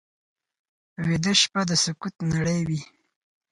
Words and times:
ویده 1.05 1.33
شپه 1.41 1.61
د 1.69 1.71
سکوت 1.83 2.15
نړۍ 2.31 2.59
وي 2.67 2.81